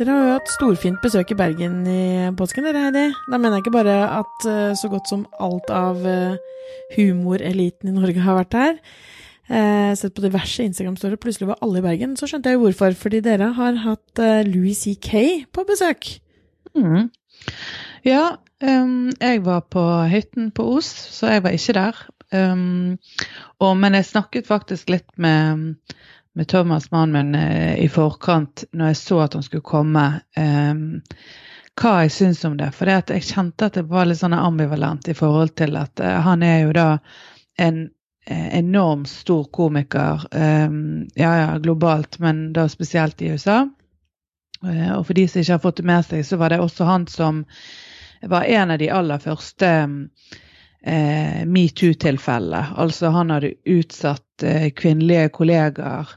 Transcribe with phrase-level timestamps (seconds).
[0.00, 3.02] Dere har jo hatt storfint besøk i Bergen i påsken, dere Heidi.
[3.28, 6.38] Da mener jeg ikke bare at uh, så godt som alt av uh,
[6.94, 8.78] humoreliten i Norge har vært her.
[9.50, 12.14] Uh, sett på diverse Instagram-storer, plutselig var alle i Bergen.
[12.16, 15.44] Så skjønte jeg jo hvorfor, fordi dere har hatt Louis C.K.
[15.52, 16.14] på besøk.
[16.72, 17.10] Mm.
[18.08, 18.24] Ja,
[18.62, 22.02] um, jeg var på hytten på Os, så jeg var ikke der.
[22.30, 22.98] Um,
[23.58, 25.76] og, men jeg snakket faktisk litt med
[26.32, 30.04] med Thomas, mannen min, eh, i forkant når jeg så at han skulle komme,
[30.38, 31.00] um,
[31.80, 32.70] hva jeg syns om det.
[32.76, 36.44] For jeg kjente at det var litt sånn ambivalent i forhold til at uh, han
[36.46, 36.86] er jo da
[37.60, 37.82] en
[38.30, 43.64] uh, enormt stor komiker, um, ja ja, globalt, men da spesielt i USA.
[44.62, 46.86] Uh, og for de som ikke har fått det med seg, så var det også
[46.86, 47.44] han som
[48.28, 49.68] var en av de aller første
[50.84, 52.64] eh, metoo-tilfellene.
[52.76, 56.08] Altså han hadde utsatt eh, kvinnelige kollegaer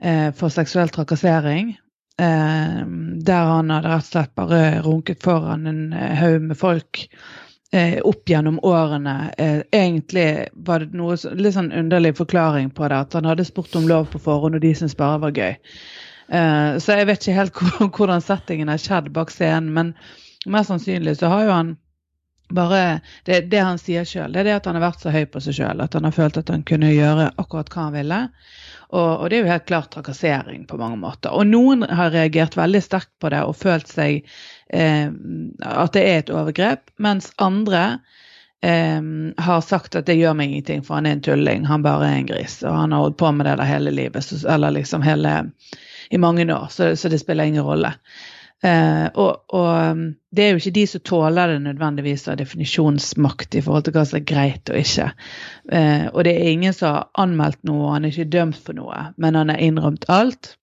[0.00, 1.76] eh, for seksuell trakassering.
[2.20, 2.86] Eh,
[3.24, 7.06] der han hadde rett og slett bare runket foran en eh, haug med folk
[7.72, 9.32] eh, opp gjennom årene.
[9.72, 13.88] Egentlig var det noe litt sånn underlig forklaring på det, at han hadde spurt om
[13.88, 15.56] lov på forhånd, og de syntes bare var gøy.
[16.32, 17.62] Eh, så jeg vet ikke helt
[17.98, 19.94] hvordan settingen har skjedd bak scenen, men
[20.48, 21.72] mest sannsynlig så har jo han
[22.52, 25.24] bare det, det han sier sjøl, det er det at han har vært så høy
[25.32, 28.18] på seg sjøl at han har følt at han kunne gjøre akkurat hva han ville.
[28.92, 31.32] Og, og, det er jo helt klart trakassering på mange måter.
[31.32, 34.26] Og noen har reagert veldig sterkt på det og følt seg
[34.68, 38.00] eh, at det er et overgrep, mens andre
[38.62, 42.06] Um, har sagt at det gjør meg ingenting, for han er en tulling, han bare
[42.06, 42.60] er en gris.
[42.62, 45.32] Og han har holdt på med det hele livet, eller liksom hele
[46.12, 47.94] i mange år, så, så det spiller ingen rolle.
[48.62, 53.56] Eh, og, og, um, det er jo ikke de som tåler det nødvendigvis av definisjonsmakt
[53.58, 55.08] i forhold til hva som er greit og ikke.
[55.74, 59.08] Eh, og det er ingen som har anmeldt noe, han er ikke dømt for noe,
[59.18, 60.54] men han har innrømt alt.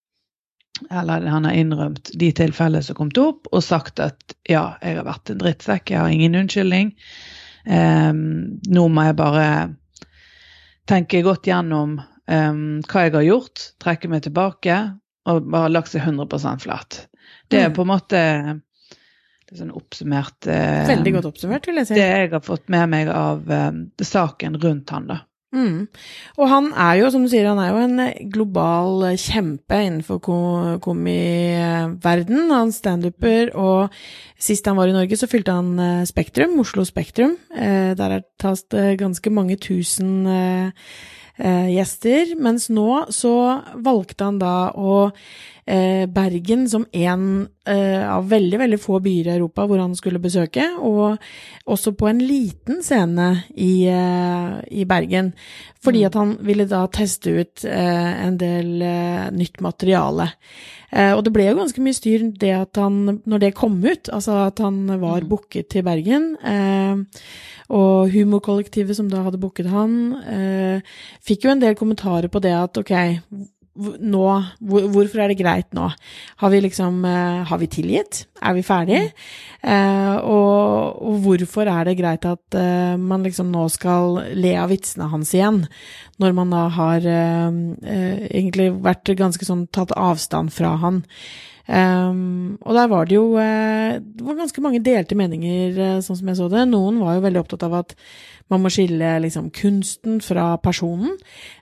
[0.88, 5.10] Eller han har innrømt de tilfellene som kom opp, og sagt at ja, jeg har
[5.10, 6.94] vært en drittsekk, jeg har ingen unnskyldning.
[7.68, 9.50] Eh, nå må jeg bare
[10.90, 14.80] tenke godt gjennom um, hva jeg har gjort, trekke meg tilbake
[15.30, 17.04] og bare lagt seg 100% flat.
[17.50, 17.78] Det er mm.
[17.78, 18.24] på en måte
[19.58, 21.98] sånn oppsummert eh, Veldig godt oppsummert, vil jeg si.
[21.98, 25.24] Det jeg har fått med meg av eh, saken rundt han, da.
[25.50, 25.88] Mm.
[26.38, 30.20] Og han er jo, som du sier, han er jo en global kjempe innenfor
[30.84, 32.52] komiverden.
[32.54, 33.96] Han standuper, og
[34.38, 37.34] sist han var i Norge, så fylte han eh, Spektrum, Oslo Spektrum.
[37.56, 40.94] Eh, der er tatt eh, ganske mange tusen eh,
[41.40, 42.36] gjester.
[42.42, 43.36] Mens nå så
[43.76, 45.14] valgte han da å eh,
[46.10, 50.66] Bergen som en eh, av veldig, veldig få byer i Europa hvor han skulle besøke,
[50.82, 51.20] og
[51.70, 55.34] også på en liten scene i, eh, i Bergen.
[55.84, 56.08] Fordi mm.
[56.10, 60.32] at han ville da teste ut eh, en del eh, nytt materiale.
[60.90, 64.10] Eh, og det ble jo ganske mye styr det at han, når det kom ut,
[64.12, 65.30] altså at han var mm.
[65.30, 66.36] booket til Bergen.
[67.70, 69.92] og humorkollektivet som da hadde booket han,
[71.22, 72.96] fikk jo en del kommentarer på det at ok,
[73.78, 74.26] nå
[74.60, 75.88] hvor, Hvorfor er det greit nå?
[76.42, 78.26] Har vi liksom uh, Har vi tilgitt?
[78.42, 79.02] Er vi ferdig?
[79.64, 84.72] Uh, og, og, hvorfor er det greit at uh, man liksom nå skal le av
[84.72, 85.66] vitsene hans igjen,
[86.20, 91.04] når man da har egentlig vært ganske sånn tatt avstand fra han?
[91.70, 96.40] Um, og der var det jo det var ganske mange delte meninger, sånn som jeg
[96.40, 96.66] så det.
[96.72, 97.96] Noen var jo veldig opptatt av at
[98.50, 101.20] man må skille liksom kunsten fra personen.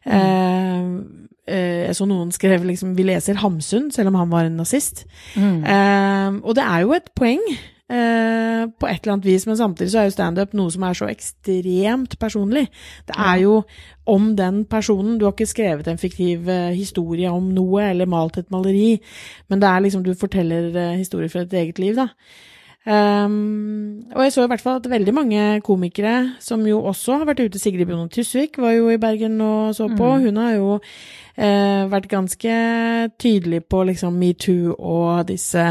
[0.07, 1.27] Mm.
[1.47, 5.05] Eh, jeg så noen skrev liksom 'Vi leser Hamsun', selv om han var en nazist.
[5.35, 5.63] Mm.
[5.63, 7.41] Eh, og det er jo et poeng.
[7.89, 10.93] Eh, på et eller annet vis, men samtidig så er jo standup noe som er
[10.93, 12.67] så ekstremt personlig.
[13.07, 13.63] Det er jo
[14.05, 15.17] om den personen.
[15.17, 18.99] Du har ikke skrevet en fiktiv historie om noe, eller malt et maleri,
[19.49, 22.07] men det er liksom du forteller historier fra ditt eget liv, da.
[22.87, 27.27] Um, og jeg så i hvert fall at veldig mange komikere, som jo også har
[27.27, 30.07] vært ute Sigrid Bonde Tusvik var jo i Bergen og så på.
[30.07, 30.27] Mm.
[30.27, 32.53] Hun har jo uh, vært ganske
[33.19, 35.65] tydelig på liksom metoo og disse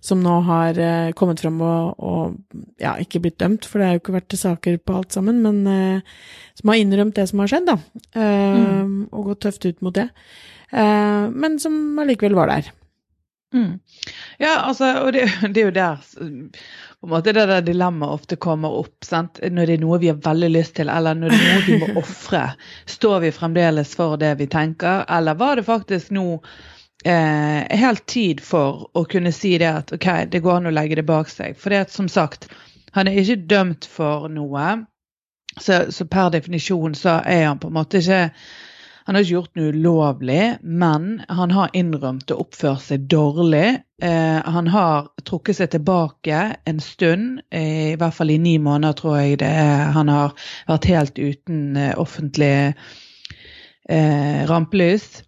[0.00, 3.98] som nå har uh, kommet fram og, og, ja, ikke blitt dømt, for det har
[3.98, 6.16] jo ikke vært saker på alt sammen, men uh,
[6.54, 7.76] som har innrømt det som har skjedd, da.
[8.14, 8.96] Eh, mm.
[9.12, 10.06] Og gått tøft ut mot det.
[10.70, 12.70] Eh, men som allikevel var der.
[13.54, 13.78] Mm.
[14.38, 15.96] Ja, altså, og det, det, er jo der
[17.00, 19.04] på en måte det der dilemmaet ofte kommer opp.
[19.06, 19.40] Sant?
[19.42, 21.80] Når det er noe vi har veldig lyst til, eller når det er noe vi
[21.82, 22.44] må ofre.
[22.90, 26.26] Står vi fremdeles for det vi tenker, eller var det faktisk nå
[27.04, 30.98] eh, helt tid for å kunne si det at OK, det går an å legge
[30.98, 31.58] det bak seg.
[31.60, 32.50] For det at som sagt,
[32.94, 34.84] Han er ikke dømt for noe.
[35.58, 38.28] Så, så, per definisjon så er han på en måte ikke
[39.04, 43.66] Han har ikke gjort noe ulovlig, men han har innrømt å oppføre seg dårlig.
[44.00, 48.96] Eh, han har trukket seg tilbake en stund, eh, i hvert fall i ni måneder,
[48.96, 49.92] tror jeg det er.
[49.92, 50.32] Han har
[50.70, 52.74] vært helt uten eh, offentlig
[54.48, 55.20] rampelys.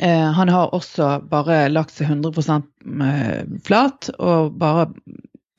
[0.00, 2.62] Han har også bare lagt seg 100
[3.04, 4.86] eh, flat og bare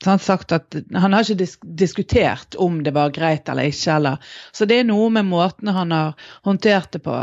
[0.04, 3.92] han, sagt at, han har ikke disk diskutert om det var greit eller ikke.
[3.96, 4.34] Eller.
[4.52, 6.14] Så det er noe med måten han har
[6.46, 7.16] håndtert det på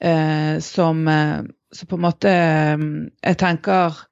[0.00, 1.40] eh, som, eh,
[1.72, 2.84] som, på en måte eh,
[3.22, 4.04] Jeg tenker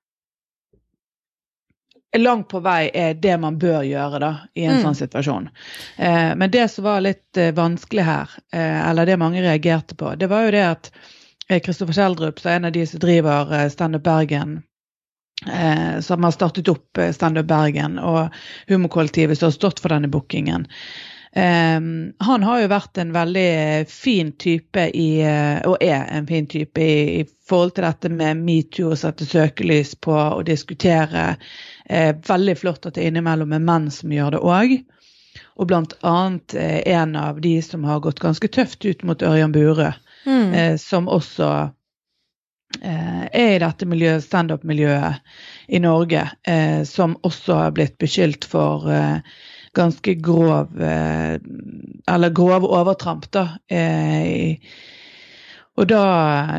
[2.15, 4.83] langt på vei er det man bør gjøre da, i en mm.
[4.85, 5.49] sånn situasjon.
[5.97, 10.29] Eh, men det som var litt eh, vanskelig her, eller det mange reagerte på, det
[10.31, 10.93] var jo det at
[11.65, 14.63] Kristoffer er en av de som driver Standup Bergen,
[15.53, 18.35] eh, som har startet opp eh, Standup Bergen, og
[18.69, 20.69] Humorkollektivet som har stått for denne bookingen.
[21.37, 21.81] Eh,
[22.19, 26.81] han har jo vært en veldig fin type i, eh, og er en fin type
[26.81, 31.35] i, i forhold til dette med metoo, å sette søkelys på og diskutere.
[31.91, 34.77] Eh, veldig flott at det innimellom er menn som gjør det òg.
[35.59, 39.55] Og blant annet eh, en av de som har gått ganske tøft ut mot Ørjan
[39.55, 39.91] Burøe,
[40.25, 40.79] mm.
[40.81, 41.51] som også
[42.83, 45.21] er i dette miljøet, standup-miljøet
[45.69, 49.21] i Norge, eh, som også har blitt beskyldt for eh,
[49.75, 53.43] ganske grov Eller grove overtramp, da.
[55.75, 56.03] og da,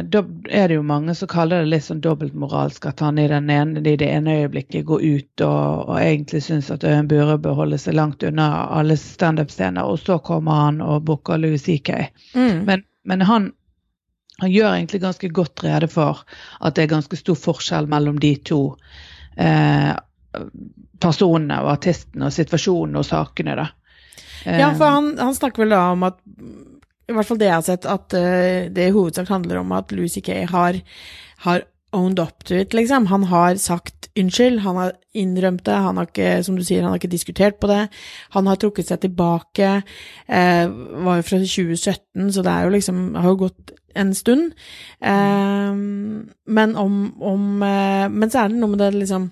[0.03, 3.47] da, er det jo mange som kaller det litt sånn dobbeltmoralsk at han i, den
[3.47, 7.55] ene, i det ene øyeblikket går ut og, og egentlig syns at Øyen Bure bør
[7.61, 12.09] holde seg langt unna alle standup-scener, og så kommer han og booker Louis CK.
[12.35, 12.65] Mm.
[12.67, 13.53] Men, men han
[14.41, 16.23] han gjør egentlig ganske godt rede for
[16.59, 18.61] at det er ganske stor forskjell mellom de to
[19.39, 19.93] eh,
[21.01, 23.55] personene og artistene og situasjonene og sakene.
[23.61, 23.69] da.
[24.45, 26.19] Eh, ja, for han, han, snakker vel da om at
[27.05, 29.91] i hvert fall det jeg har sett, at uh, det i hovedsak handler om at
[29.93, 30.39] Louis C.K.
[30.49, 30.79] har,
[31.45, 33.05] har owned up to it, liksom.
[33.11, 36.95] Han har sagt unnskyld, han har innrømt det, han har ikke, som du sier, han
[36.95, 37.83] har ikke diskutert på det.
[38.33, 39.71] Han har trukket seg tilbake,
[40.25, 40.65] eh,
[41.05, 44.53] var jo fra 2017, så det er jo liksom, har jo gått en stund.
[45.01, 45.75] Eh,
[46.45, 49.29] men om, om eh, Men så er det noe med det liksom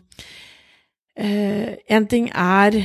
[1.18, 2.80] eh, En ting er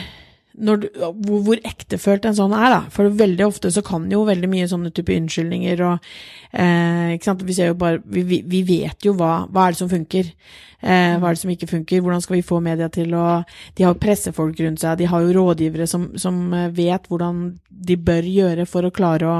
[0.59, 2.81] du, hvor, hvor, ektefølt en sånn er, da.
[2.95, 6.09] For veldig ofte så kan jo veldig mye sånne type unnskyldninger og
[6.53, 7.45] eh, Ikke sant.
[7.47, 10.33] Vi ser jo bare Vi, vi vet jo hva, hva er det som funker.
[10.79, 12.03] Eh, hva er det som ikke funker?
[12.05, 13.43] Hvordan skal vi få media til å
[13.75, 17.41] De har jo pressefolk rundt seg, de har jo rådgivere som, som eh, vet hvordan
[17.89, 19.39] de bør gjøre for å klare å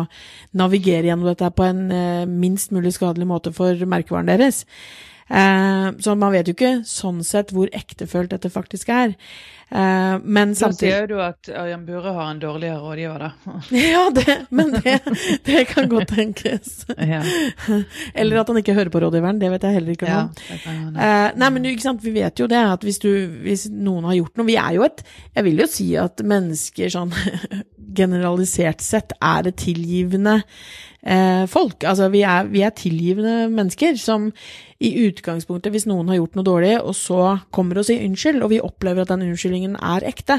[0.59, 4.65] navigere gjennom dette på en eh, minst mulig skadelig måte for merkevaren deres.
[5.29, 9.15] Eh, så man vet jo ikke sånn sett hvor ektefølt dette faktisk er.
[9.69, 13.57] Eh, men samtidig Da sier du at Ørjan Bure har en dårligere rådgiver, da.
[13.93, 14.95] ja, det, men det,
[15.45, 16.87] det, kan godt tenkes.
[17.13, 17.21] ja.
[18.15, 20.33] Eller at han ikke hører på rådgiveren, det vet jeg heller ikke om.
[20.49, 23.11] Ja, eh, nei, men ikke sant, vi vet jo det, at hvis, du,
[23.45, 25.03] hvis noen har gjort noe Vi er jo et
[25.37, 27.13] Jeg vil jo si at mennesker sånn
[27.99, 30.39] generalisert sett er det tilgivende
[31.03, 31.85] eh, folk.
[31.85, 34.29] Altså, vi er, vi er, tilgivende mennesker som
[34.79, 37.23] i utgangspunktet, hvis noen har gjort noe dårlig, og så
[37.55, 40.39] kommer og sier unnskyld, og vi opplever at den unnskyldningen er ekte,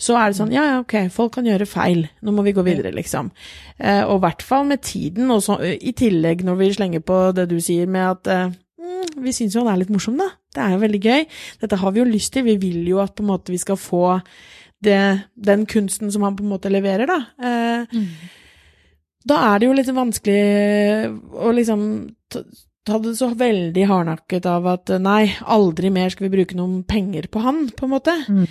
[0.00, 2.64] så er det sånn ja, ja, ok, folk kan gjøre feil, nå må vi gå
[2.64, 3.28] videre, liksom.
[3.76, 7.20] Eh, og i hvert fall med tiden, og så, i tillegg når vi slenger på
[7.36, 10.32] det du sier med at eh, mm, vi syns jo han er litt morsom, da.
[10.54, 11.24] Det er jo veldig gøy.
[11.64, 12.44] Dette har vi jo lyst til.
[12.46, 14.04] Vi vil jo at måte vi skal få
[14.84, 15.02] det,
[15.34, 17.20] den kunsten som han på en måte leverer, da.
[17.42, 18.08] Eh, mm
[19.24, 20.40] da er det jo litt vanskelig
[21.32, 21.84] å liksom
[22.84, 27.28] ta det så veldig hardnakket av at nei, aldri mer skal vi bruke noen penger
[27.32, 28.14] på han, på en måte.
[28.28, 28.44] Mm.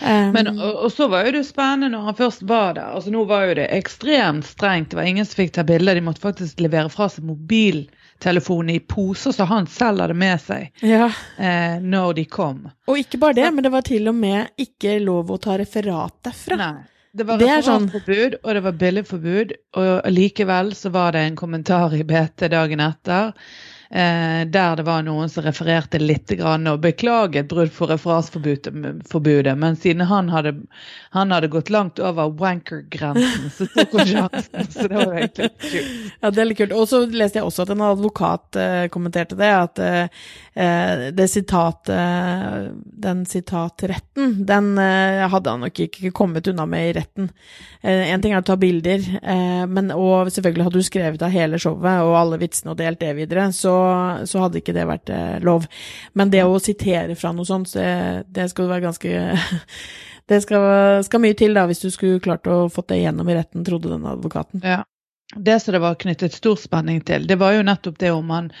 [0.00, 2.92] Um, Men, og, og, så var jo det spennende når han først var der.
[2.96, 5.96] altså Nå var jo det ekstremt strengt, det var ingen som fikk ta bilder.
[5.96, 10.84] De måtte faktisk levere fra seg mobiltelefonen i poser så han selv hadde med seg
[10.84, 11.08] ja.
[11.40, 12.66] eh, når de kom.
[12.90, 16.20] Og ikke bare det, men det var til og med ikke lov å ta referat
[16.28, 16.60] derfra.
[16.60, 16.88] Nei.
[17.12, 18.40] Det var referatforbud, sånn.
[18.44, 19.52] og det var billedforbud,
[19.82, 23.32] Og likevel så var det en kommentar i BT dagen etter
[23.90, 30.06] der det var noen som refererte litt grann, og beklaget brudd på referansforbudet, men siden
[30.06, 30.52] han hadde,
[31.10, 34.68] han hadde gått langt over wanker-grensen, så tok hun sjansen.
[34.70, 35.96] Så det var egentlig kult.
[36.20, 36.74] Ja, det er litt kult.
[36.76, 40.22] Og så leste jeg også at en advokat eh, kommenterte det, at eh,
[40.54, 42.70] eh det sitatet,
[43.06, 47.30] den sitatretten, den eh, hadde han nok ikke kommet unna med i retten.
[47.82, 49.02] Eh, en ting er å ta bilder,
[49.70, 53.14] men og selvfølgelig hadde du skrevet av hele showet og alle vitsene og delt det
[53.18, 53.74] videre, så
[54.28, 55.66] så, hadde ikke det vært eh, lov.
[56.18, 59.18] Men det å sitere fra noe sånt, det, det skal være ganske
[60.30, 60.62] Det skal,
[61.02, 63.90] skal mye til da, hvis du skulle klart å fått det gjennom i retten, trodde
[63.90, 64.62] den advokaten.
[64.62, 64.84] Ja.
[65.36, 68.52] Det som det var knyttet stor spenning til, det var jo nettopp det om han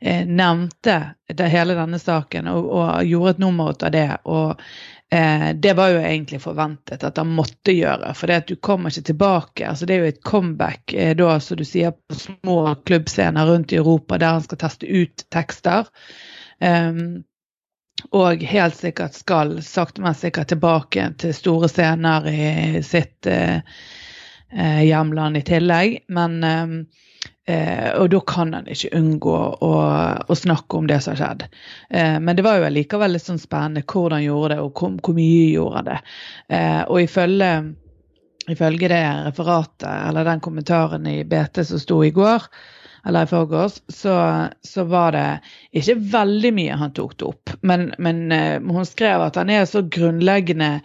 [0.00, 4.08] eh, nevnte det, hele denne saken og, og, gjorde et nummer ut av det.
[4.26, 4.62] Og
[5.12, 8.90] eh, det var jo egentlig forventet at han måtte gjøre, for det at du kommer
[8.90, 9.68] ikke tilbake.
[9.68, 13.72] altså Det er jo et comeback eh, da, som du sier, på små klubbscener rundt
[13.72, 15.88] i Europa der han skal teste ut tekster.
[16.60, 17.02] Eh,
[18.12, 23.62] og helt sikkert skal sakte, men sikkert tilbake til store scener i sitt eh,
[24.52, 25.98] eh, hjemland i tillegg.
[26.08, 26.40] Men
[27.46, 29.72] eh, eh, Og da kan han ikke unngå å,
[30.26, 31.46] å, snakke om det som har skjedd.
[31.90, 34.96] Eh, men det var jo likevel litt sånn spennende hvordan han gjorde det, og hvor,
[35.02, 35.98] hvor mye gjorde det.
[36.48, 37.52] Eh, og ifølge,
[38.48, 42.50] ifølge det referatet, eller den kommentaren i BT som sto i går,
[43.06, 44.14] eller i forgårs, så,
[44.66, 45.26] så, var det
[45.78, 47.52] ikke veldig mye han tok det opp.
[47.62, 50.80] Men, men uh, hun skrev at han er så grunnleggende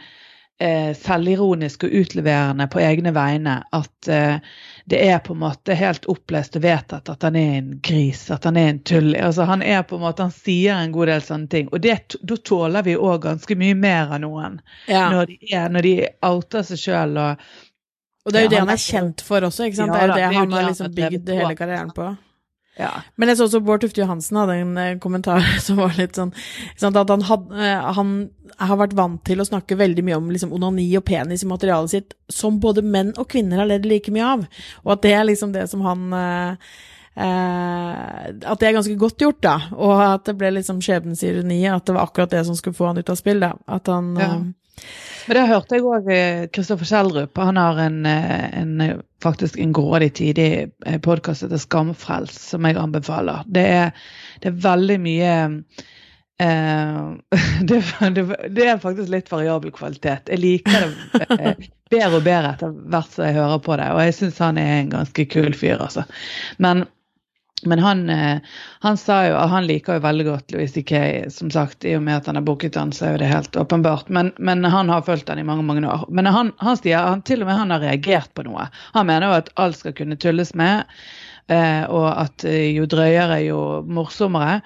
[0.61, 4.37] uh, selvironisk og utleverende på egne vegne at eh,
[4.85, 8.45] det er på en måte helt opplest og vedtatt at han er en gris, at
[8.47, 9.11] han er en tull.
[9.15, 11.69] Altså, han er på en måte, han sier en god del sånne ting.
[11.71, 11.97] Og da
[12.51, 14.61] tåler vi òg ganske mye mer av noen.
[14.89, 15.09] Ja.
[15.13, 15.93] Når, de er, når de
[16.31, 17.51] outer seg sjøl og
[18.21, 19.95] og det er jo det han er kjent for også, ikke sant?
[19.95, 22.11] Ja, det er jo det, det han har liksom bygd hele karrieren på.
[22.79, 22.91] Ja.
[23.19, 26.31] Men jeg så også Bård Tufte Johansen hadde en eh, kommentar som var litt sånn
[26.87, 28.13] at han, had, eh, han,
[28.61, 31.95] har vært vant til å snakke veldig mye om liksom, onani og penis i materialet
[31.95, 34.47] sitt, som både menn og kvinner har ledd like mye av.
[34.85, 36.71] Og at det er liksom det som han eh,
[37.25, 39.57] eh, At det er ganske godt gjort, da.
[39.75, 42.91] Og at det ble liksom skjebnens ironi, at det var akkurat det som skulle få
[42.91, 43.53] han ut av spill, da.
[43.67, 44.33] At han ja.
[44.81, 46.07] Eh, men det hørte jeg òg
[46.55, 47.37] Kristoffer Schjelderup.
[47.37, 50.51] Han har en, eh, en, faktisk en grådig tidig
[50.85, 53.43] eh, podkast etter Skamfrels, som jeg anbefaler.
[53.45, 53.91] Det er,
[54.41, 55.33] det er veldig mye
[56.41, 57.03] eh,
[57.69, 57.83] det,
[58.17, 60.31] det, det, er faktisk litt variabel kvalitet.
[60.33, 63.91] Jeg liker det eh, bedre og bedre etter hvert som jeg hører på det.
[63.93, 66.07] Og jeg syns han er en ganske kul fyr, altså.
[66.63, 66.87] Men
[67.65, 68.37] men han, eh,
[68.79, 72.03] han, sa jo at han liker jo veldig godt Louis C.K., som sagt, i og
[72.05, 74.09] med at han har booket han, så er jo det helt åpenbart.
[74.09, 76.07] Men, men han har fulgt han i mange mange år.
[76.09, 78.69] Men han, han sier han, til og med han har reagert på noe.
[78.95, 80.89] Han mener jo at alt skal kunne tulles med,
[81.53, 84.61] eh, og at eh, jo drøyere, jo morsommere.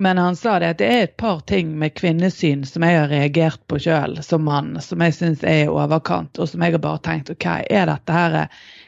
[0.00, 3.10] Men han sa det at det er et par ting med kvinnesyn som jeg har
[3.12, 6.80] reagert på sjøl som mann, som jeg syns er i overkant, og som jeg har
[6.80, 8.38] bare tenkt OK, er dette her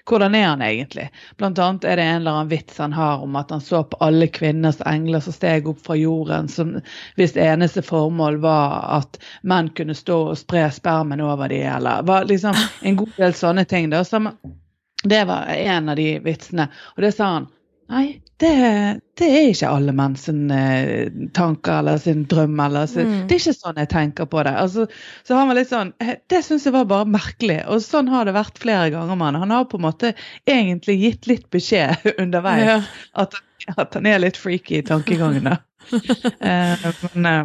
[0.08, 1.10] hvordan er han egentlig?
[1.36, 3.96] Blant annet er det en eller annen vits han har om at han så på
[4.00, 6.74] alle kvinners engler som steg opp fra jorden, som
[7.16, 12.26] hvis eneste formål var at menn kunne stå og spre spermen over dem, eller var
[12.26, 13.90] liksom en god del sånne ting.
[13.90, 14.04] Da.
[14.04, 14.30] som,
[15.04, 16.68] det var en av de vitsene.
[16.96, 17.50] Og det sa han
[17.92, 18.52] Nei, det,
[19.20, 22.56] det, er ikke alle menn sin eh, tanker eller sin drøm.
[22.64, 23.18] Eller, sin, mm.
[23.28, 24.54] Det er ikke sånn jeg tenker på det.
[24.62, 24.86] Altså,
[25.28, 27.60] så han var litt sånn, eh, Det syns jeg var bare merkelig.
[27.68, 29.38] Og sånn har det vært flere ganger Man.
[29.42, 29.52] han.
[29.52, 30.14] Har på en måte
[30.48, 32.64] egentlig gitt litt beskjed underveis.
[32.66, 32.78] Ja.
[33.26, 33.36] At,
[33.76, 35.58] at, han er litt freaky i tankegangene.
[35.92, 37.44] eh, men eh,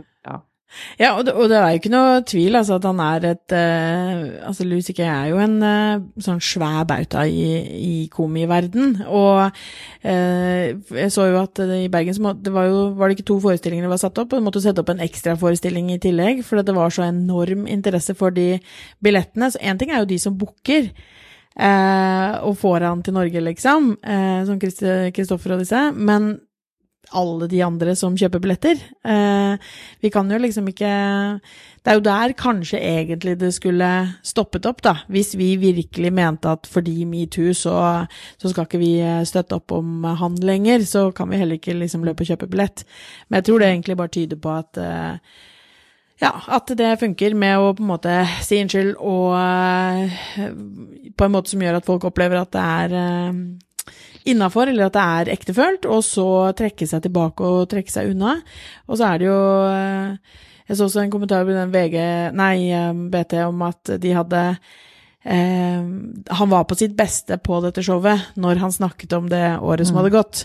[0.99, 3.53] ja, og det, og det, er jo ikke noe tvil, altså, at han er et
[3.55, 4.99] uh, Altså, Louis C.K.
[5.05, 7.45] er jo en uh, sånn svær bauta i,
[7.77, 8.97] i komiverden.
[9.07, 10.65] Og uh,
[10.99, 13.87] jeg så jo at i Bergen må, det var, jo, var det ikke to forestillinger
[13.87, 16.75] det var satt opp, og de måtte sette opp en ekstraforestilling i tillegg, for det
[16.75, 18.57] var så enorm interesse for de
[19.03, 19.51] billettene.
[19.53, 20.91] Så én ting er jo de som booker.
[21.57, 23.95] og får han til Norge, liksom,
[24.45, 25.79] som Kristoffer og disse.
[25.95, 26.35] Men
[27.15, 28.79] alle de andre som kjøper billetter.
[29.07, 29.73] Eh,
[30.03, 30.91] vi kan jo liksom ikke
[31.87, 33.87] Det er jo der kanskje egentlig det skulle
[34.23, 34.95] stoppet opp, da.
[35.07, 39.71] Hvis vi virkelig mente at fordi metoo, så, så skal ikke vi eh, støtte opp
[39.71, 40.83] om han lenger.
[40.83, 42.83] Så kan vi heller ikke liksom løpe og kjøpe billett.
[43.29, 45.37] Men jeg tror det egentlig bare tyder på at eh,
[46.17, 50.15] ja, at det funker med å på en måte si unnskyld og uh,
[51.13, 53.41] på en måte som gjør at folk opplever at det er uh,
[54.31, 58.37] innafor, eller at det er ektefølt, og så trekke seg tilbake og trekke seg unna.
[58.87, 59.39] Og så er det jo
[59.71, 60.35] eh,
[60.67, 61.97] Jeg så også en kommentar på den VG,
[62.35, 64.41] nei, eh, BT, om at de hadde
[65.23, 65.85] eh,
[66.39, 69.95] han var på sitt beste på dette showet når han snakket om det året som
[69.95, 70.01] mm.
[70.01, 70.43] hadde gått.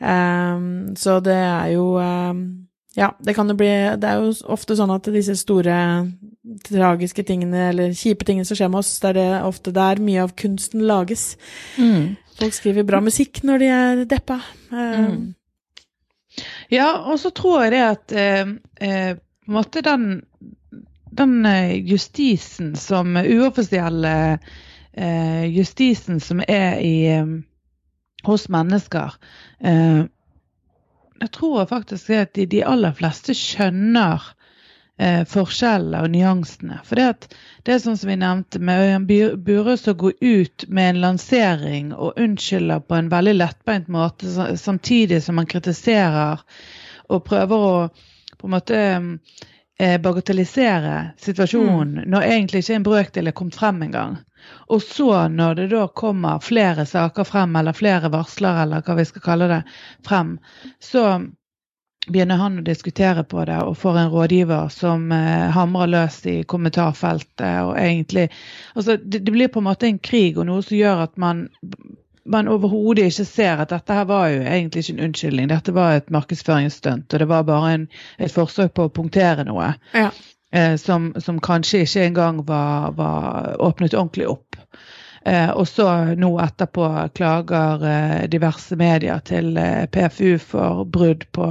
[0.00, 0.64] Eh,
[0.96, 2.32] så det er jo eh,
[2.98, 5.78] Ja, det kan jo bli Det er jo ofte sånn at disse store
[6.66, 10.24] tragiske tingene, eller kjipe tingene som skjer med oss, det er det ofte der mye
[10.24, 11.36] av kunsten lages.
[11.76, 12.16] Mm.
[12.38, 14.40] Folk skriver bra musikk når de er deppa.
[14.72, 15.34] Mm.
[16.70, 20.08] Ja, og så tror jeg det at eh, eh, på en måte den,
[21.18, 24.14] den eh, justisen som uoffisielle
[24.92, 27.26] eh, justisen som er i, eh,
[28.28, 29.18] hos mennesker
[29.60, 30.04] eh,
[31.18, 34.22] Jeg tror faktisk at de, de aller fleste skjønner
[35.02, 36.78] eh, forskjellene og nyansene.
[36.86, 39.08] For det, at, det er sånn som vi nevnte, med Ørjan
[39.46, 45.22] Burøe som går ut med en lansering og unnskylder på en veldig lettbeint måte, samtidig
[45.24, 46.44] som han kritiserer
[47.08, 47.74] og prøver å
[48.38, 48.80] på en måte
[49.78, 52.08] bagatellisere situasjonen, mm.
[52.10, 54.16] når egentlig ikke en brøkdel er kommet frem engang.
[54.74, 59.06] Og så, når det da kommer flere saker frem, eller flere varsler, eller hva vi
[59.08, 59.60] skal kalle det,
[60.06, 60.38] frem,
[60.82, 61.04] så
[62.08, 66.36] begynner han å diskutere på det og får en rådgiver som eh, hamrer løs i
[66.48, 67.62] kommentarfeltet.
[67.66, 68.28] og egentlig,
[68.74, 71.48] altså det, det, blir på en måte en krig og noe som gjør at man,
[72.28, 75.48] man overhodet ikke ser at dette her var jo egentlig ikke en unnskyldning.
[75.50, 77.86] Dette var et markedsføringsstunt, og det var bare en,
[78.18, 79.72] et forsøk på å punktere noe.
[79.96, 80.10] Ja.
[80.52, 84.56] Eh, som, som, kanskje ikke engang var, var åpnet ordentlig opp.
[85.28, 91.48] Eh, og så nå etterpå klager eh, diverse medier til eh, PFU for brudd på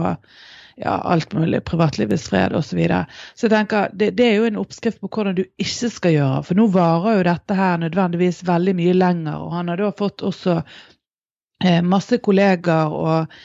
[0.77, 2.69] ja, alt mulig, privatlivets fred osv.
[2.69, 3.05] Så, videre.
[3.36, 6.41] så jeg tenker, det, det, er jo en oppskrift på hvordan du ikke skal gjøre.
[6.46, 9.39] For nå varer jo dette her nødvendigvis veldig mye lenger.
[9.41, 13.39] Og han har da fått også eh, masse kollegaer og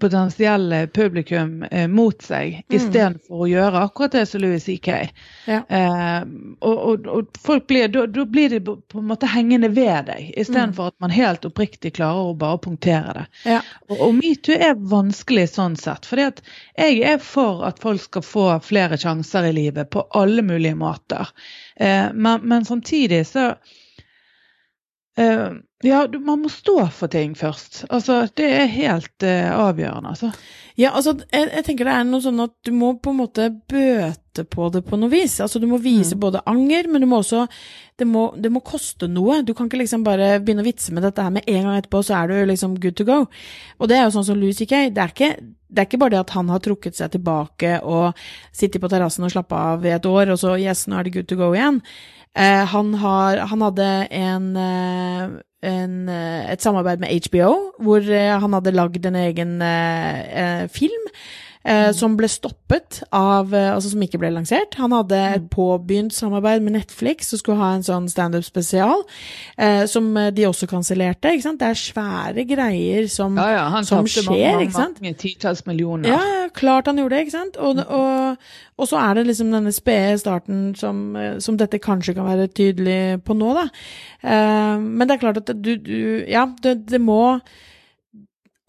[0.00, 2.76] potensielle publikum eh, mot seg, mm.
[2.76, 4.94] istedenfor å gjøre akkurat det som Louis C.K.
[5.46, 5.58] Ja.
[5.68, 6.22] Eh,
[6.60, 10.30] og, og, og, folk blir, da, da, blir de på en måte hengende ved deg,
[10.36, 10.94] istedenfor mm.
[10.94, 13.26] at man helt oppriktig klarer å bare punktere det.
[13.54, 13.60] Ja.
[13.90, 16.08] Og, og metoo er vanskelig sånn sett.
[16.08, 20.78] For jeg er for at folk skal få flere sjanser i livet på alle mulige
[20.78, 21.30] måter.
[21.76, 23.52] Eh, men, men samtidig så
[25.12, 27.84] Uh, ja, man må stå for ting først.
[27.90, 30.32] Altså, det er helt uh, avgjørende, altså.
[30.78, 33.50] Ja, altså, jeg, jeg, tenker det er noe sånn at du må på en måte
[33.68, 35.36] bøte på det på noe vis.
[35.44, 36.20] Altså, du må vise mm.
[36.22, 37.44] både anger, men du må også
[38.00, 39.42] det må, det må, koste noe.
[39.44, 42.00] Du kan ikke liksom bare begynne å vitse med dette her med en gang etterpå,
[42.06, 43.18] så er du liksom good to go.
[43.78, 44.88] Og det er jo sånn som Louis C.K.
[44.94, 45.34] Det er ikke
[45.72, 48.18] det er ikke bare det at han har trukket seg tilbake og
[48.52, 51.14] sittet på terrassen og slappet av i et år, og så yes, nå er det
[51.14, 51.80] good to go igjen.
[52.36, 58.56] Eh, han, har, han, hadde en, eh, en, eh, et samarbeid med HBO, hvor han
[58.58, 59.54] hadde lagd en egen
[60.72, 61.08] film
[61.64, 61.94] eh, mm.
[61.96, 64.76] som ble stoppet av eh, Altså som ikke ble lansert.
[64.80, 65.48] Han hadde et mm.
[65.52, 69.04] påbegynt samarbeid med Netflix og skulle ha en sånn standup-spesial,
[69.56, 71.32] eh, som eh, de også kansellerte.
[71.32, 71.60] ikke sant?
[71.62, 75.00] Det er svære greier som, ja, ja, han som skjer, mange, ikke sant?
[75.02, 76.12] Mange titalls millioner.
[76.12, 77.58] Ja, klart han gjorde det, ikke sant?
[77.58, 77.84] Og, mm.
[77.88, 82.28] og, og så er det liksom denne spede starten som, eh, som, dette kanskje kan
[82.28, 83.68] være tydelig på nå, da.
[84.22, 87.22] Eh, men det er klart at du, du Ja, det, det må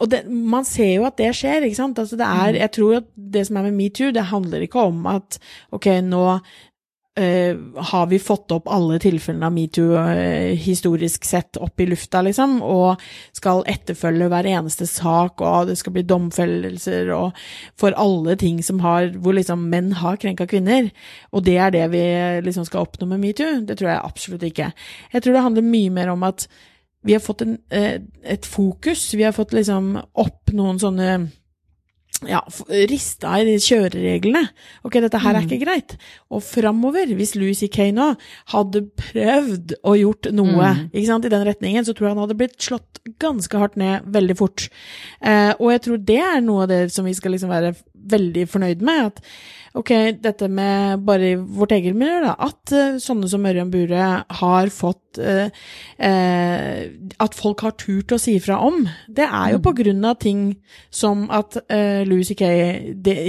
[0.04, 2.02] og det, man ser jo at det skjer, ikke sant.
[2.02, 2.60] Altså det er, mm.
[2.60, 5.38] jeg tror at det som er med metoo, det handler ikke om at
[5.76, 7.54] ok, nå uh,
[7.92, 12.58] har vi fått opp alle tilfellene av metoo uh, historisk sett opp i lufta, liksom,
[12.68, 13.00] og
[13.38, 17.39] skal etterfølge hver eneste sak, og det skal bli domfellelser og
[17.80, 20.92] for alle ting som har, hvor liksom menn har krenka kvinner.
[21.32, 22.04] Og det er det vi
[22.50, 23.63] liksom skal oppnå med metoo.
[23.63, 24.74] Det tror jeg absolutt ikke.
[25.16, 26.50] Jeg tror det handler mye mer om at
[27.04, 29.13] vi har fått en, eh, et fokus.
[29.13, 31.10] Vi har fått liksom opp noen sånne
[32.28, 32.39] ja,
[32.89, 34.44] rista i de kjørereglene.
[34.88, 35.48] Ok, dette her er mm.
[35.48, 35.96] ikke greit.
[36.34, 37.89] Og framover, hvis Louis C.K.
[37.96, 38.13] nå
[38.54, 40.84] hadde prøvd å gjort noe mm.
[40.92, 44.08] ikke sant, i den retningen, så tror jeg han hadde blitt slått ganske hardt ned
[44.13, 44.70] veldig fort.
[45.20, 47.74] Eh, og jeg tror det er noe av det som vi skal liksom være
[48.10, 49.12] veldig fornøyd med.
[49.12, 49.22] at
[49.74, 54.72] ok, dette med bare vårt eget miljø, da, at uh, sånne som Ørjan Bure har
[54.74, 56.78] fått uh, uh,
[57.24, 59.66] At folk har turt å si fra om, det er jo mm.
[59.66, 60.44] på grunn av ting
[60.94, 61.58] som at
[62.08, 62.46] Louis C.K.,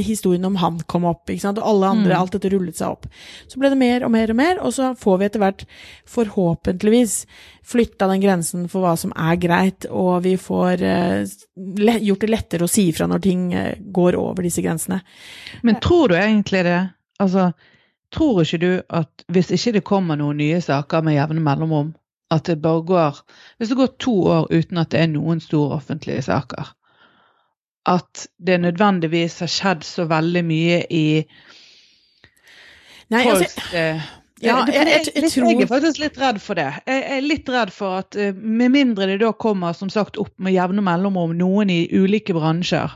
[0.05, 2.19] historien om han kom opp, ikke sant, og alle andre, mm.
[2.19, 3.09] alt dette rullet seg opp.
[3.49, 5.67] Så ble det mer og mer og mer, og så får vi etter hvert,
[6.11, 7.17] forhåpentligvis,
[7.65, 12.71] flytta den grensen for hva som er greit, og vi får gjort det lettere å
[12.71, 13.47] si fra når ting
[13.95, 15.01] går over disse grensene.
[15.65, 16.89] Men tror du egentlig egentlig det?
[17.19, 17.53] Altså,
[18.13, 21.95] tror ikke du at hvis ikke det kommer noen nye saker med jevne mellomrom,
[22.31, 23.19] at det bare går
[23.59, 26.75] Hvis det går to år uten at det er noen store offentlige saker,
[27.87, 31.07] at det nødvendigvis har skjedd så veldig mye i
[33.11, 35.49] Nei, altså, folks altså, ja, jeg, jeg, jeg, tror...
[35.51, 36.69] jeg, er faktisk litt redd for det.
[36.87, 40.35] Jeg er litt redd for at uh, med mindre det da kommer som sagt opp
[40.43, 42.95] med jevne mellomrom noen i ulike bransjer,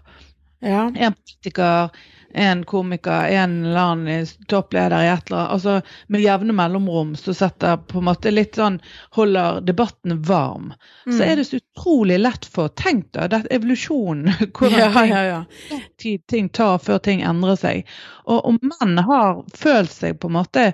[0.61, 0.87] ja.
[0.95, 1.91] en politiker,
[2.35, 5.81] en komiker, en eller annen toppleder i et eller annet altså
[6.13, 8.77] Med jevne mellomrom så setter på en måte litt sånn
[9.17, 10.75] Holder debatten varm.
[11.07, 11.15] Mm.
[11.17, 14.35] Så er det så utrolig lett for Tenk da, det er evolusjonen.
[14.59, 15.81] Hvordan ja, ting, ja, ja.
[15.97, 17.89] Tid, ting tar før ting endrer seg.
[18.27, 20.73] Og, og menn har følt seg på en måte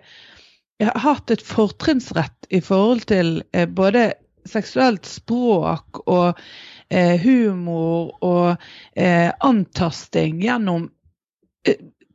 [0.83, 4.13] hatt et fortrinnsrett i forhold til eh, både
[4.49, 6.41] seksuelt språk og
[6.91, 8.57] eh, humor og
[8.97, 10.91] eh, antasting gjennom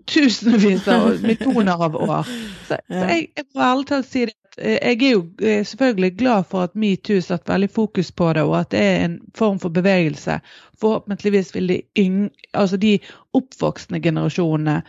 [0.10, 2.28] tusenvis av millioner av år.
[2.68, 4.36] Så, så jeg, jeg må ærlig talt si det.
[4.60, 5.22] Jeg er jo
[5.64, 9.14] selvfølgelig glad for at metoo satt veldig fokus på det, og at det er en
[9.38, 10.40] form for bevegelse.
[10.82, 12.98] Forhåpentligvis vil de, yng, altså de
[13.38, 14.82] oppvoksende generasjonene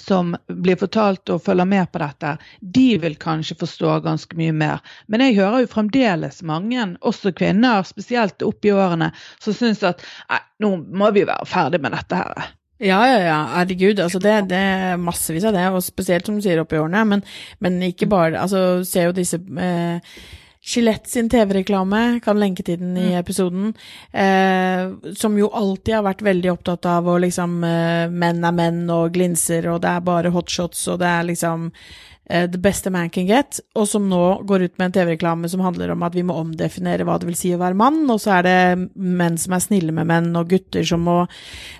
[0.00, 4.84] som blir fortalt og følger med på dette, de vil kanskje forstå ganske mye mer.
[5.08, 10.04] Men jeg hører jo fremdeles mange, også kvinner, spesielt opp i årene, som syns at
[10.30, 12.54] nei, nå må vi være ferdig med dette her.
[12.76, 14.00] Ja, ja, ja, herregud.
[14.04, 17.06] Altså det, det er massevis av det, og spesielt som du sier opp i årene.
[17.08, 17.22] Men,
[17.64, 20.18] men ikke bare Altså, se jo disse eh,
[20.66, 23.18] Gillette sin TV-reklame, kan lenke til den i mm.
[23.20, 23.68] episoden,
[24.10, 28.82] eh, som jo alltid har vært veldig opptatt av å liksom eh, Menn er menn
[28.90, 33.12] og glinser, og det er bare hotshots, og det er liksom eh, the beste man
[33.14, 36.24] can get, og som nå går ut med en TV-reklame som handler om at vi
[36.26, 38.58] må omdefinere hva det vil si å være mann, og så er det
[38.96, 41.20] menn som er snille med menn, og gutter som må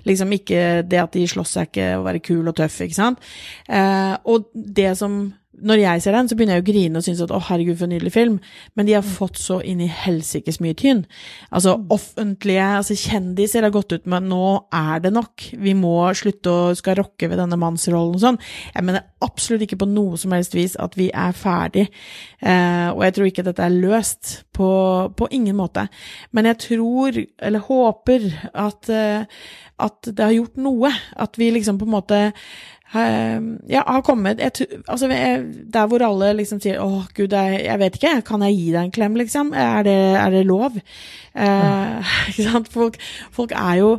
[0.07, 3.19] liksom ikke Det at de slåss er ikke å være kul og tøff, ikke sant?
[3.67, 5.25] Eh, og det som
[5.57, 7.87] når jeg ser den, så begynner jeg å grine og synes at å, herregud, for
[7.87, 8.37] en nydelig film.
[8.77, 9.13] Men de har mm.
[9.17, 11.03] fått så inn i helsikes mye tynn.
[11.49, 11.87] Altså, mm.
[11.95, 15.49] offentlige altså kjendiser har gått ut med nå er det nok.
[15.57, 18.41] Vi må slutte å skal rokke ved denne mannsrollen og sånn.
[18.75, 21.87] Jeg mener absolutt ikke på noe som helst vis at vi er ferdig.
[22.41, 24.35] Eh, og jeg tror ikke dette er løst.
[24.57, 24.67] På,
[25.13, 25.83] på, ingen måte.
[26.33, 28.23] Men jeg tror, eller håper,
[28.57, 29.43] at, eh,
[29.85, 30.89] at det har gjort noe.
[31.13, 32.21] At vi liksom på en måte
[32.93, 37.97] ja, har kommet jeg, altså, Der hvor alle liksom sier 'Å, gud, jeg, jeg, vet
[37.99, 39.51] ikke, kan jeg gi deg en klem', liksom?
[39.53, 40.79] Er det, er det lov?
[41.35, 42.71] Eh, ikke sant?
[42.71, 42.97] Folk,
[43.31, 43.91] folk er jo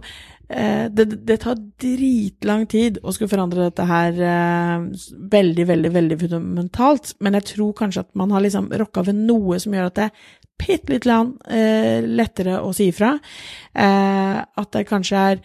[0.49, 4.89] eh, det, det, tar dritlang tid å skulle forandre dette her eh,
[5.37, 9.61] veldig, veldig, veldig fundamentalt, men jeg tror kanskje at man har liksom rokka ved noe
[9.61, 13.15] som gjør at det er bitte litt eh, lettere å si ifra.
[13.75, 15.43] Eh, at det kanskje er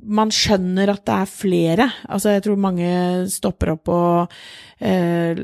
[0.00, 1.88] man skjønner at det er flere.
[2.08, 2.88] Altså, jeg tror mange
[3.32, 4.32] stopper opp og
[4.80, 5.36] eh,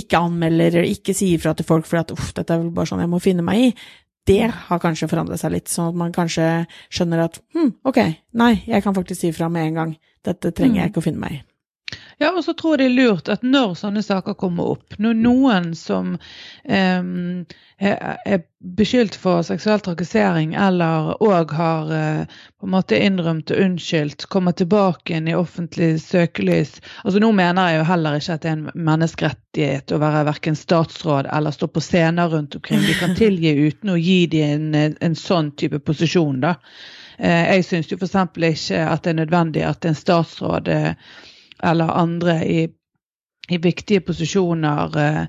[0.00, 2.90] ikke anmelder eller ikke sier fra til folk fordi at uff, dette er vel bare
[2.90, 3.72] sånn jeg må finne meg i.
[4.28, 8.00] Det har kanskje forandret seg litt, sånn at man kanskje skjønner at hm, ok,
[8.36, 9.94] nei, jeg kan faktisk si fra med en gang.
[10.26, 10.92] Dette trenger jeg mm.
[10.92, 11.40] ikke å finne meg i.
[12.18, 15.18] Ja, og så tror jeg det er lurt at når sånne saker kommer opp, når
[15.22, 17.44] noen som um,
[17.78, 24.26] er beskyldt for seksuell trakassering eller òg har uh, på en måte innrømt og unnskyldt,
[24.34, 28.50] kommer tilbake inn i offentlig søkelys altså Nå mener jeg jo heller ikke at det
[28.50, 32.82] er en menneskerettighet å være verken statsråd eller stå på scener rundt omkring.
[32.82, 36.58] De kan tilgi uten å gi dem en, en sånn type posisjon, da.
[37.22, 38.20] Uh, jeg syns f.eks.
[38.34, 41.18] ikke at det er nødvendig at en statsråd uh,
[41.62, 42.68] eller andre i,
[43.48, 45.22] i viktige posisjoner eh,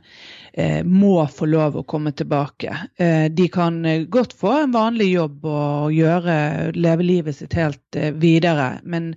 [0.53, 2.75] eh, må få lov å komme tilbake.
[2.97, 6.35] Eh, de kan godt få en vanlig jobb og gjøre,
[6.75, 8.73] leve livet sitt helt videre.
[8.83, 9.13] Men,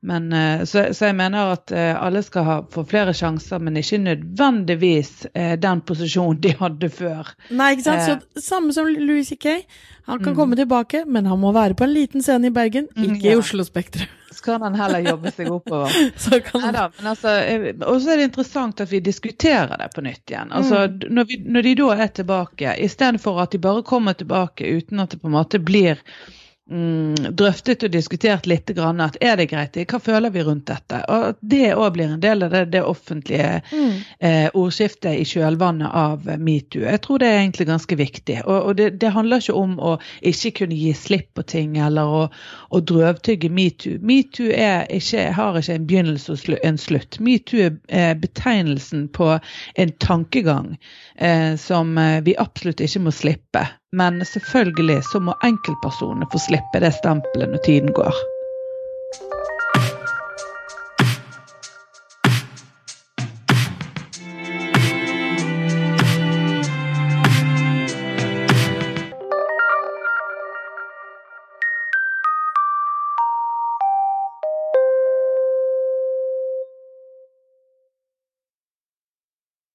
[0.00, 0.32] men
[0.64, 5.26] så, så, jeg mener at alle skal ha, få flere sjanser, men ikke nødvendigvis
[5.60, 7.34] den posisjonen de hadde før.
[7.52, 8.24] Nei, ikke sant.
[8.32, 9.60] Så, samme som Louis C.K.
[10.08, 10.38] Han kan mm.
[10.38, 13.36] komme tilbake, men han må være på en liten scene i Bergen, mm, ikke ja.
[13.36, 14.08] i Oslo Spektrum.
[14.40, 15.92] Så kan han heller jobbe seg oppover.
[16.16, 16.72] så kan han...
[16.72, 17.32] Neida, altså,
[17.84, 20.52] og så er det interessant at vi diskuterer det på nytt igjen.
[20.56, 21.02] Altså, mm.
[21.12, 25.12] når, vi, når de da er tilbake, istedenfor at de bare kommer tilbake uten at
[25.12, 26.00] det på en måte blir
[26.70, 31.02] mm, drøftet og diskutert litt grann, at er det greit, hva føler vi rundt dette?
[31.10, 33.96] Og Det òg blir en del av det, det offentlige mm.
[34.18, 36.84] eh, ordskiftet i kjølvannet av metoo.
[36.86, 38.38] Jeg tror det er egentlig ganske viktig.
[38.46, 42.14] Og, og det, det, handler ikke om å ikke kunne gi slipp på ting eller
[42.20, 42.22] å,
[42.70, 43.98] å drøvtygge metoo.
[44.06, 47.20] Metoo har ikke en begynnelse og en slutt.
[47.20, 49.32] Metoo er betegnelsen på
[49.74, 50.76] en tankegang
[51.16, 53.66] eh, som eh, vi absolutt ikke må slippe.
[53.92, 58.14] Men selvfølgelig så må enkeltpersonene få slippe det stempelet når tiden går.